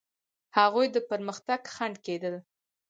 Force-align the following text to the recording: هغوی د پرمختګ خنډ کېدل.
هغوی 0.57 0.87
د 0.91 0.97
پرمختګ 1.09 1.61
خنډ 1.73 1.95
کېدل. 2.05 2.35